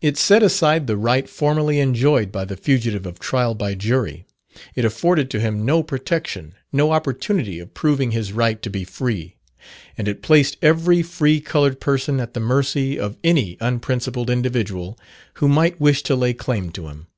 It 0.00 0.16
set 0.16 0.42
aside 0.42 0.86
the 0.86 0.96
right 0.96 1.28
formerly 1.28 1.80
enjoyed 1.80 2.32
by 2.32 2.46
the 2.46 2.56
fugitive 2.56 3.04
of 3.04 3.18
trial 3.18 3.54
by 3.54 3.74
jury 3.74 4.24
it 4.74 4.86
afforded 4.86 5.30
to 5.32 5.38
him 5.38 5.66
no 5.66 5.82
protection, 5.82 6.54
no 6.72 6.92
opportunity 6.92 7.58
of 7.58 7.74
proving 7.74 8.12
his 8.12 8.32
right 8.32 8.62
to 8.62 8.70
be 8.70 8.84
free, 8.84 9.36
and 9.98 10.08
it 10.08 10.22
placed 10.22 10.56
every 10.62 11.02
free 11.02 11.42
coloured 11.42 11.78
person 11.78 12.20
at 12.20 12.32
the 12.32 12.40
mercy 12.40 12.98
of 12.98 13.18
any 13.22 13.58
unprincipled 13.60 14.30
individual 14.30 14.98
who 15.34 15.46
might 15.46 15.78
wish 15.78 16.02
to 16.04 16.16
lay 16.16 16.32
claim 16.32 16.70
to 16.72 16.88
him. 16.88 17.08